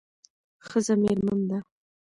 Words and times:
ښځه 0.67 0.93
میرمن 1.01 1.39
ده 1.49 1.57